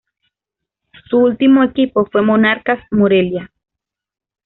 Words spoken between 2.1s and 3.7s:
fue Monarcas Morelia.